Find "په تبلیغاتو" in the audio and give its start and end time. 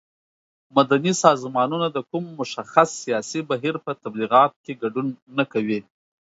3.85-4.57